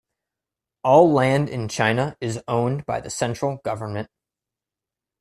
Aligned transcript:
All 0.83 1.13
land 1.13 1.47
in 1.47 1.67
China 1.67 2.17
is 2.19 2.39
owned 2.47 2.87
by 2.87 3.01
the 3.01 3.11
central 3.11 3.57
government. 3.63 4.09